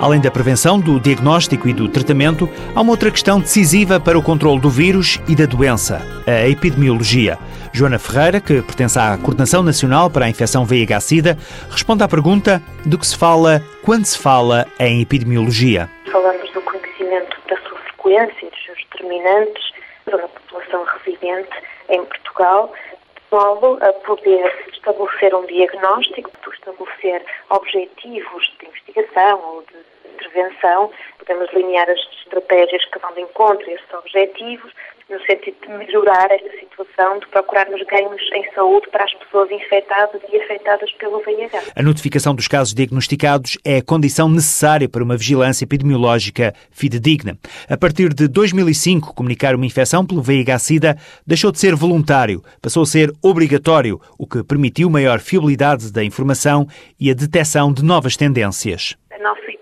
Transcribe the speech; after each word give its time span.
Além 0.00 0.20
da 0.20 0.30
prevenção, 0.30 0.78
do 0.78 0.98
diagnóstico 0.98 1.68
e 1.68 1.72
do 1.72 1.88
tratamento, 1.88 2.48
há 2.74 2.80
uma 2.80 2.90
outra 2.90 3.10
questão 3.10 3.40
decisiva 3.40 4.00
para 4.00 4.18
o 4.18 4.22
controle 4.22 4.60
do 4.60 4.68
vírus 4.68 5.20
e 5.28 5.36
da 5.36 5.46
doença, 5.46 6.02
a 6.26 6.48
epidemiologia. 6.48 7.38
Joana 7.72 7.98
Ferreira, 7.98 8.40
que 8.40 8.60
pertence 8.60 8.98
à 8.98 9.16
Coordenação 9.16 9.62
Nacional 9.62 10.10
para 10.10 10.26
a 10.26 10.28
Infecção 10.28 10.64
VIH-Sida, 10.64 11.38
responde 11.70 12.02
à 12.02 12.08
pergunta 12.08 12.60
do 12.84 12.98
que 12.98 13.06
se 13.06 13.16
fala 13.16 13.62
quando 13.82 14.04
se 14.04 14.18
fala 14.18 14.66
em 14.78 15.00
epidemiologia. 15.00 15.88
Falamos 16.10 16.50
do 16.52 16.60
conhecimento 16.60 17.36
da 17.48 17.56
sua 17.68 17.78
frequência 17.78 18.46
e 18.46 18.50
dos 18.50 18.64
seus 18.64 18.78
determinantes 18.90 19.72
para 20.04 20.24
a 20.24 20.28
população 20.28 20.84
residente 20.84 21.50
em 21.88 22.04
Portugal, 22.04 22.72
de 23.16 23.22
modo 23.36 23.78
a 23.80 23.92
poder 24.04 24.52
estabelecer 24.72 25.34
um 25.34 25.46
diagnóstico, 25.46 26.30
estabelecer 26.52 27.24
objetivos 27.50 28.52
de 28.58 28.66
investigação 28.66 29.40
ou 29.40 29.62
de 29.62 29.93
intervenção, 30.14 30.90
podemos 31.18 31.50
delinear 31.50 31.88
as 31.88 32.00
estratégias 32.22 32.84
que 32.86 32.98
vão 32.98 33.12
de 33.14 33.20
encontro 33.20 33.68
a 33.68 33.72
esses 33.72 33.94
objetivos, 33.94 34.72
no 35.10 35.20
sentido 35.26 35.56
de 35.62 35.68
melhorar 35.68 36.30
esta 36.30 36.50
situação, 36.58 37.18
de 37.18 37.26
procurarmos 37.28 37.82
ganhos 37.82 38.20
em 38.34 38.50
saúde 38.54 38.88
para 38.90 39.04
as 39.04 39.12
pessoas 39.14 39.50
infectadas 39.50 40.20
e 40.32 40.40
afetadas 40.40 40.90
pelo 40.92 41.20
VIH. 41.20 41.62
A 41.76 41.82
notificação 41.82 42.34
dos 42.34 42.48
casos 42.48 42.74
diagnosticados 42.74 43.58
é 43.64 43.78
a 43.78 43.82
condição 43.82 44.28
necessária 44.28 44.88
para 44.88 45.04
uma 45.04 45.16
vigilância 45.16 45.64
epidemiológica 45.64 46.54
fidedigna. 46.70 47.36
A 47.68 47.76
partir 47.76 48.14
de 48.14 48.28
2005, 48.28 49.14
comunicar 49.14 49.54
uma 49.54 49.66
infecção 49.66 50.06
pelo 50.06 50.22
VIH-Sida 50.22 50.96
deixou 51.26 51.52
de 51.52 51.58
ser 51.58 51.74
voluntário, 51.74 52.42
passou 52.62 52.82
a 52.82 52.86
ser 52.86 53.12
obrigatório, 53.22 54.00
o 54.18 54.26
que 54.26 54.42
permitiu 54.42 54.88
maior 54.88 55.20
fiabilidade 55.20 55.92
da 55.92 56.02
informação 56.02 56.66
e 56.98 57.10
a 57.10 57.14
detecção 57.14 57.72
de 57.72 57.84
novas 57.84 58.16
tendências. 58.16 58.96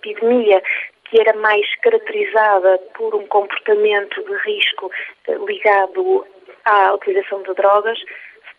Epidemia 0.05 0.63
que 1.13 1.21
era 1.21 1.35
mais 1.39 1.67
caracterizada 1.83 2.79
por 2.97 3.15
um 3.15 3.27
comportamento 3.27 4.25
de 4.25 4.35
risco 4.51 4.91
eh, 5.29 5.37
ligado 5.47 6.27
à 6.65 6.95
utilização 6.95 7.43
de 7.43 7.53
drogas, 7.53 7.99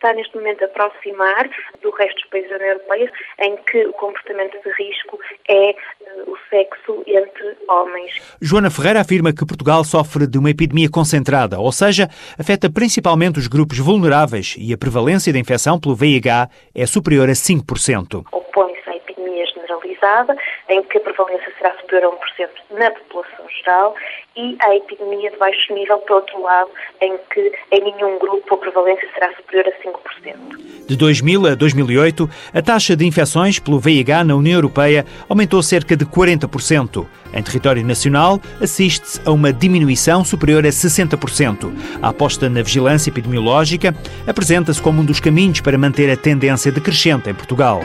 está 0.04 0.12
neste 0.12 0.36
momento 0.36 0.62
a 0.62 0.66
aproximar 0.66 1.48
do 1.82 1.90
resto 1.90 2.20
dos 2.20 2.30
países 2.30 2.50
da 2.50 2.56
União 2.56 2.70
Europeia, 2.70 3.12
em 3.40 3.56
que 3.56 3.86
o 3.86 3.92
comportamento 3.94 4.56
de 4.62 4.70
risco 4.72 5.18
é 5.48 5.70
uh, 5.70 6.30
o 6.30 6.36
sexo 6.50 7.02
entre 7.06 7.56
homens. 7.68 8.12
Joana 8.40 8.70
Ferreira 8.70 9.00
afirma 9.00 9.32
que 9.32 9.46
Portugal 9.46 9.82
sofre 9.82 10.26
de 10.26 10.38
uma 10.38 10.50
epidemia 10.50 10.90
concentrada, 10.90 11.58
ou 11.58 11.72
seja, 11.72 12.08
afeta 12.38 12.70
principalmente 12.70 13.38
os 13.38 13.48
grupos 13.48 13.78
vulneráveis 13.78 14.54
e 14.58 14.72
a 14.72 14.78
prevalência 14.78 15.32
da 15.32 15.38
infecção 15.38 15.80
pelo 15.80 15.96
VIH 15.96 16.48
é 16.74 16.86
superior 16.86 17.28
a 17.28 17.32
5%. 17.32 18.26
Opõe-se 18.30 18.53
à 19.24 19.34
epidemia 19.34 19.46
generalizada, 19.46 20.36
em 20.68 20.82
que 20.82 20.98
a 20.98 21.00
prevalência 21.00 21.52
será 21.58 21.74
superior 21.78 22.12
a 22.12 22.42
1% 22.42 22.48
na 22.78 22.90
população 22.90 23.46
geral, 23.58 23.94
e 24.36 24.56
à 24.60 24.74
epidemia 24.76 25.30
de 25.30 25.36
baixo 25.36 25.72
nível, 25.72 25.98
por 25.98 26.16
outro 26.16 26.42
lado, 26.42 26.70
em 27.00 27.16
que 27.32 27.52
em 27.70 27.80
nenhum 27.80 28.18
grupo 28.18 28.54
a 28.54 28.58
prevalência 28.58 29.08
será 29.14 29.32
superior 29.34 29.66
a 29.68 29.88
5%. 29.88 30.64
De 30.86 30.96
2000 30.96 31.46
a 31.46 31.54
2008, 31.54 32.28
a 32.52 32.60
taxa 32.60 32.94
de 32.94 33.06
infecções 33.06 33.58
pelo 33.58 33.78
VIH 33.78 34.24
na 34.24 34.34
União 34.34 34.58
Europeia 34.58 35.06
aumentou 35.28 35.62
cerca 35.62 35.96
de 35.96 36.04
40%. 36.04 37.06
Em 37.32 37.42
território 37.42 37.84
nacional, 37.84 38.38
assiste-se 38.60 39.20
a 39.24 39.30
uma 39.30 39.52
diminuição 39.52 40.24
superior 40.24 40.64
a 40.66 40.68
60%. 40.68 41.72
A 42.02 42.10
aposta 42.10 42.50
na 42.50 42.62
vigilância 42.62 43.10
epidemiológica 43.10 43.94
apresenta-se 44.26 44.82
como 44.82 45.00
um 45.00 45.04
dos 45.04 45.20
caminhos 45.20 45.60
para 45.60 45.78
manter 45.78 46.10
a 46.10 46.16
tendência 46.16 46.70
decrescente 46.70 47.30
em 47.30 47.34
Portugal. 47.34 47.80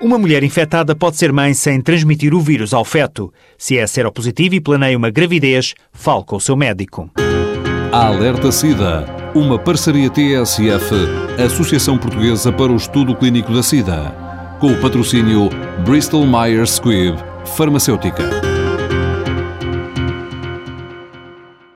Uma 0.00 0.16
mulher 0.16 0.44
infectada 0.44 0.94
pode 0.94 1.16
ser 1.16 1.32
mãe 1.32 1.52
sem 1.52 1.80
transmitir 1.80 2.32
o 2.32 2.40
vírus 2.40 2.72
ao 2.72 2.84
feto. 2.84 3.32
Se 3.56 3.76
é 3.76 3.84
seropositivo 3.84 4.54
e 4.54 4.60
planeia 4.60 4.96
uma 4.96 5.10
gravidez, 5.10 5.74
fale 5.92 6.22
com 6.22 6.36
o 6.36 6.40
seu 6.40 6.56
médico. 6.56 7.10
Alerta 7.90 8.52
SIDA, 8.52 9.04
uma 9.34 9.58
parceria 9.58 10.08
TSF, 10.08 10.94
Associação 11.44 11.98
Portuguesa 11.98 12.52
para 12.52 12.70
o 12.70 12.76
Estudo 12.76 13.16
Clínico 13.16 13.52
da 13.52 13.62
SIDA, 13.62 14.14
com 14.60 14.70
o 14.70 14.80
patrocínio 14.80 15.48
Bristol 15.84 16.24
Myers 16.24 16.76
Squibb, 16.76 17.18
Farmacêutica. 17.56 18.47